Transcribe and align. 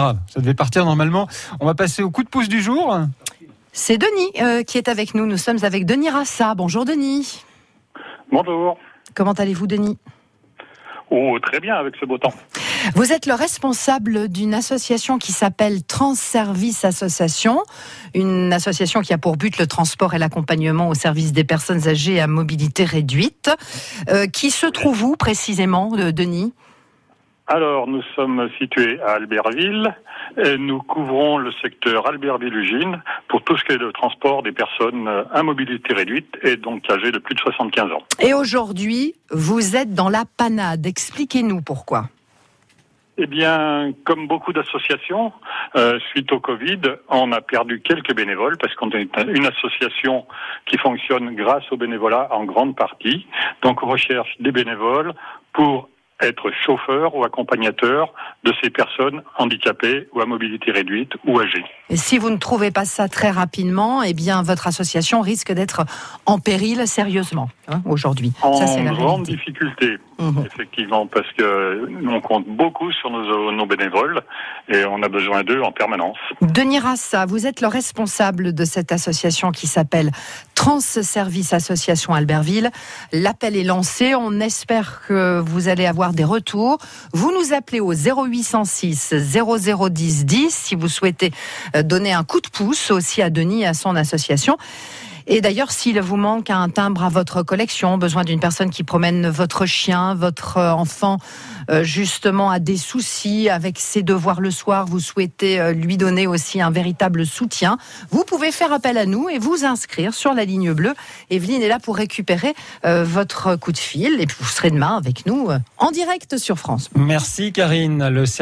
grave, 0.00 0.18
ça 0.28 0.40
devait 0.40 0.54
partir 0.54 0.84
normalement. 0.84 1.28
On 1.60 1.66
va 1.66 1.74
passer 1.74 2.02
au 2.02 2.10
coup 2.10 2.24
de 2.24 2.28
pouce 2.28 2.48
du 2.48 2.60
jour. 2.60 2.98
C'est 3.72 3.98
Denis 3.98 4.32
euh, 4.40 4.62
qui 4.62 4.78
est 4.78 4.88
avec 4.88 5.14
nous. 5.14 5.26
Nous 5.26 5.36
sommes 5.36 5.62
avec 5.62 5.86
Denis 5.86 6.10
Rassa. 6.10 6.54
Bonjour 6.54 6.84
Denis. 6.84 7.44
Bonjour. 8.32 8.78
Comment 9.14 9.32
allez-vous 9.32 9.66
Denis? 9.66 9.98
Oh, 11.12 11.36
très 11.42 11.58
bien 11.58 11.74
avec 11.74 11.94
ce 12.00 12.06
beau 12.06 12.18
temps. 12.18 12.32
Vous 12.94 13.12
êtes 13.12 13.26
le 13.26 13.34
responsable 13.34 14.28
d'une 14.28 14.54
association 14.54 15.18
qui 15.18 15.32
s'appelle 15.32 15.82
Transservice 15.82 16.84
Association, 16.84 17.62
une 18.14 18.52
association 18.52 19.00
qui 19.00 19.12
a 19.12 19.18
pour 19.18 19.36
but 19.36 19.58
le 19.58 19.66
transport 19.66 20.14
et 20.14 20.18
l'accompagnement 20.18 20.88
au 20.88 20.94
service 20.94 21.32
des 21.32 21.42
personnes 21.42 21.88
âgées 21.88 22.20
à 22.20 22.28
mobilité 22.28 22.84
réduite. 22.84 23.50
Euh, 24.08 24.28
qui 24.28 24.52
se 24.52 24.66
trouve 24.66 25.02
où 25.02 25.16
précisément, 25.16 25.90
euh, 25.96 26.12
Denis? 26.12 26.52
Alors, 27.52 27.88
nous 27.88 28.02
sommes 28.14 28.48
situés 28.60 29.00
à 29.00 29.14
Albertville 29.14 29.92
et 30.36 30.56
nous 30.56 30.80
couvrons 30.82 31.36
le 31.36 31.50
secteur 31.60 32.06
Albertville-Ugine 32.06 33.02
pour 33.26 33.42
tout 33.42 33.56
ce 33.56 33.64
qui 33.64 33.72
est 33.72 33.76
le 33.76 33.92
transport 33.92 34.44
des 34.44 34.52
personnes 34.52 35.08
à 35.32 35.42
mobilité 35.42 35.92
réduite 35.92 36.32
et 36.44 36.56
donc 36.56 36.88
âgées 36.88 37.10
de 37.10 37.18
plus 37.18 37.34
de 37.34 37.40
75 37.40 37.90
ans. 37.90 38.04
Et 38.20 38.34
aujourd'hui, 38.34 39.16
vous 39.32 39.74
êtes 39.74 39.94
dans 39.94 40.08
la 40.08 40.22
panade. 40.36 40.86
Expliquez-nous 40.86 41.60
pourquoi. 41.60 42.04
Eh 43.18 43.26
bien, 43.26 43.94
comme 44.04 44.28
beaucoup 44.28 44.52
d'associations, 44.52 45.32
euh, 45.74 45.98
suite 46.10 46.30
au 46.30 46.38
Covid, 46.38 46.80
on 47.08 47.32
a 47.32 47.40
perdu 47.40 47.80
quelques 47.80 48.14
bénévoles 48.14 48.58
parce 48.58 48.76
qu'on 48.76 48.90
est 48.92 49.10
une 49.26 49.46
association 49.46 50.24
qui 50.66 50.78
fonctionne 50.78 51.34
grâce 51.34 51.64
au 51.72 51.76
bénévolat 51.76 52.28
en 52.30 52.44
grande 52.44 52.76
partie. 52.76 53.26
Donc, 53.62 53.82
on 53.82 53.88
recherche 53.88 54.36
des 54.38 54.52
bénévoles 54.52 55.14
pour 55.52 55.88
être 56.20 56.50
chauffeur 56.64 57.14
ou 57.14 57.24
accompagnateur 57.24 58.12
de 58.44 58.52
ces 58.62 58.70
personnes 58.70 59.22
handicapées 59.38 60.08
ou 60.12 60.20
à 60.20 60.26
mobilité 60.26 60.70
réduite 60.70 61.12
ou 61.26 61.40
âgées. 61.40 61.64
Et 61.88 61.96
si 61.96 62.18
vous 62.18 62.30
ne 62.30 62.36
trouvez 62.36 62.70
pas 62.70 62.84
ça 62.84 63.08
très 63.08 63.30
rapidement, 63.30 64.02
eh 64.02 64.12
bien 64.14 64.42
votre 64.42 64.66
association 64.66 65.20
risque 65.20 65.52
d'être 65.52 65.82
en 66.26 66.38
péril 66.38 66.86
sérieusement 66.86 67.48
hein, 67.68 67.80
aujourd'hui. 67.86 68.32
En 68.42 68.54
Ça, 68.54 68.66
c'est 68.66 68.82
la 68.82 68.92
grande 68.92 69.26
réalité. 69.26 69.32
difficulté, 69.32 69.98
Mhm. 70.18 70.44
effectivement, 70.46 71.06
parce 71.06 71.26
que 71.32 71.86
nous 71.88 72.10
on 72.12 72.20
compte 72.20 72.46
beaucoup 72.46 72.92
sur 72.92 73.10
nos, 73.10 73.50
nos 73.52 73.64
bénévoles 73.66 74.20
et 74.68 74.84
on 74.84 75.02
a 75.02 75.08
besoin 75.08 75.42
d'eux 75.44 75.62
en 75.62 75.72
permanence. 75.72 76.18
Denis 76.42 76.78
Rassa, 76.78 77.24
vous 77.26 77.46
êtes 77.46 77.60
le 77.62 77.68
responsable 77.68 78.52
de 78.54 78.64
cette 78.64 78.92
association 78.92 79.50
qui 79.50 79.66
s'appelle 79.66 80.10
Transservice 80.60 81.54
Association 81.54 82.12
Albertville. 82.12 82.70
L'appel 83.12 83.56
est 83.56 83.64
lancé. 83.64 84.14
On 84.14 84.40
espère 84.40 85.00
que 85.08 85.40
vous 85.40 85.68
allez 85.68 85.86
avoir 85.86 86.12
des 86.12 86.22
retours. 86.22 86.76
Vous 87.14 87.32
nous 87.32 87.54
appelez 87.54 87.80
au 87.80 87.94
0806 87.94 89.14
0010 89.14 90.26
10 90.26 90.54
si 90.54 90.74
vous 90.74 90.88
souhaitez 90.88 91.32
euh, 91.74 91.82
donner 91.82 92.12
un 92.12 92.24
coup 92.24 92.42
de 92.42 92.48
pouce 92.50 92.90
aussi 92.90 93.22
à 93.22 93.30
Denis 93.30 93.62
et 93.62 93.68
à 93.68 93.72
son 93.72 93.96
association. 93.96 94.58
Et 95.32 95.40
d'ailleurs, 95.40 95.70
s'il 95.70 96.00
vous 96.00 96.16
manque 96.16 96.50
un 96.50 96.68
timbre 96.70 97.04
à 97.04 97.08
votre 97.08 97.44
collection, 97.44 97.98
besoin 97.98 98.24
d'une 98.24 98.40
personne 98.40 98.68
qui 98.68 98.82
promène 98.82 99.28
votre 99.28 99.64
chien, 99.64 100.16
votre 100.16 100.56
euh, 100.56 100.72
enfant, 100.72 101.18
euh, 101.70 101.84
justement, 101.84 102.50
a 102.50 102.58
des 102.58 102.76
soucis 102.76 103.48
avec 103.48 103.78
ses 103.78 104.02
devoirs 104.02 104.40
le 104.40 104.50
soir, 104.50 104.86
vous 104.86 104.98
souhaitez 104.98 105.60
euh, 105.60 105.70
lui 105.70 105.96
donner 105.96 106.26
aussi 106.26 106.60
un 106.60 106.72
véritable 106.72 107.24
soutien, 107.24 107.78
vous 108.10 108.24
pouvez 108.24 108.50
faire 108.50 108.72
appel 108.72 108.98
à 108.98 109.06
nous 109.06 109.28
et 109.28 109.38
vous 109.38 109.64
inscrire 109.64 110.14
sur 110.14 110.34
la 110.34 110.44
ligne 110.44 110.72
bleue. 110.72 110.94
Evelyne 111.30 111.62
est 111.62 111.68
là 111.68 111.78
pour 111.78 111.96
récupérer 111.96 112.52
votre 112.82 113.54
coup 113.54 113.70
de 113.70 113.78
fil 113.78 114.20
et 114.20 114.26
puis 114.26 114.36
vous 114.40 114.48
serez 114.48 114.70
demain 114.70 114.96
avec 114.96 115.26
nous 115.26 115.48
en 115.78 115.90
direct 115.92 116.38
sur 116.38 116.58
France. 116.58 116.90
Merci 116.96 117.52
Karine. 117.52 118.08